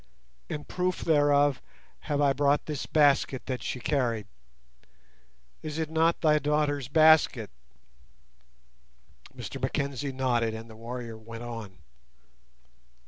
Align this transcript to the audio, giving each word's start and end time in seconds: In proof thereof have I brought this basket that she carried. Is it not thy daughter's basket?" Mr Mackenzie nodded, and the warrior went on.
In 0.49 0.63
proof 0.65 1.01
thereof 1.05 1.61
have 2.09 2.21
I 2.21 2.33
brought 2.33 2.65
this 2.65 2.87
basket 2.87 3.45
that 3.45 3.61
she 3.61 3.79
carried. 3.79 4.25
Is 5.61 5.77
it 5.77 5.91
not 5.91 6.21
thy 6.21 6.39
daughter's 6.39 6.87
basket?" 6.87 7.51
Mr 9.37 9.61
Mackenzie 9.61 10.11
nodded, 10.11 10.55
and 10.55 10.67
the 10.67 10.75
warrior 10.75 11.19
went 11.19 11.43
on. 11.43 11.77